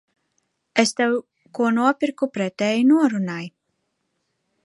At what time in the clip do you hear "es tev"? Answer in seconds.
0.83-1.11